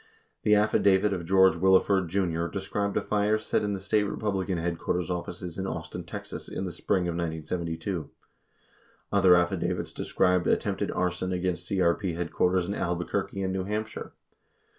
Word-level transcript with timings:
28 0.41 0.41
The 0.41 0.55
affidavit 0.59 1.13
of 1.13 1.27
George 1.27 1.53
Willeford, 1.57 2.07
Jr., 2.07 2.47
described 2.47 2.97
a 2.97 3.01
fire 3.03 3.37
set 3.37 3.61
in 3.61 3.73
the 3.73 3.79
State 3.79 4.05
Republican 4.05 4.57
headquarters 4.57 5.11
offices 5.11 5.59
in 5.59 5.67
Austin, 5.67 6.03
Tex. 6.05 6.49
in 6.49 6.65
the 6.65 6.71
spring 6.71 7.07
of 7.07 7.13
1972. 7.13 7.93
29 7.93 8.13
Other 9.11 9.35
affidavits 9.35 9.91
describe 9.93 10.47
attempted 10.47 10.89
arson 10.89 11.31
against 11.31 11.69
CRP 11.69 12.15
headquarters 12.15 12.67
in 12.67 12.73
Albuquerque 12.73 13.43
and 13.43 13.53
New 13.53 13.65
Hampshire. 13.65 14.13